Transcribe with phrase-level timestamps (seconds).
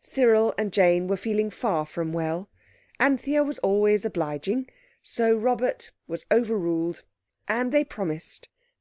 [0.00, 2.48] Cyril and Jane were feeling far from well,
[3.00, 4.68] Anthea was always obliging,
[5.02, 7.02] so Robert was overruled.
[7.48, 8.50] And they promised.